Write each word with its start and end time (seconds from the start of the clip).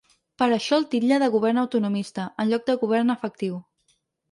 Per 0.41 0.45
això 0.53 0.79
el 0.81 0.87
titlla 0.93 1.19
de 1.25 1.27
govern 1.35 1.61
autonomista, 1.65 2.27
en 2.45 2.51
lloc 2.55 2.67
de 2.73 2.77
govern 2.87 3.17
efectiu. 3.19 3.63